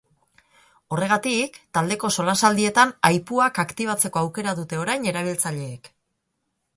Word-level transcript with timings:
Horregatik, 0.95 1.57
taldeko 1.77 2.09
solasaldietan 2.15 2.93
aipuak 3.11 3.59
aktibatzeko 3.65 4.23
aukera 4.23 4.55
dute 4.61 4.81
orain 4.85 5.07
erabiltzaileek. 5.13 5.91